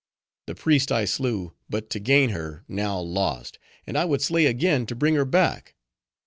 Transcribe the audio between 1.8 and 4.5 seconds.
to gain her, now lost; and I would slay